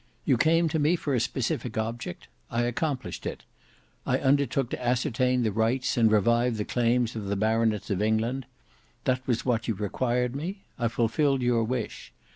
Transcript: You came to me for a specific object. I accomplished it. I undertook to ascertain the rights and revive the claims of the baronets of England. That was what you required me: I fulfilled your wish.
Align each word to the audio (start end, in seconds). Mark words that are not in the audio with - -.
You 0.25 0.35
came 0.35 0.67
to 0.69 0.79
me 0.79 0.95
for 0.95 1.13
a 1.13 1.19
specific 1.19 1.77
object. 1.77 2.27
I 2.49 2.63
accomplished 2.63 3.27
it. 3.27 3.43
I 4.03 4.17
undertook 4.17 4.71
to 4.71 4.83
ascertain 4.83 5.43
the 5.43 5.51
rights 5.51 5.95
and 5.95 6.11
revive 6.11 6.57
the 6.57 6.65
claims 6.65 7.15
of 7.15 7.25
the 7.25 7.35
baronets 7.35 7.91
of 7.91 8.01
England. 8.01 8.47
That 9.03 9.21
was 9.27 9.45
what 9.45 9.67
you 9.67 9.75
required 9.75 10.35
me: 10.35 10.63
I 10.79 10.87
fulfilled 10.87 11.43
your 11.43 11.63
wish. 11.63 12.11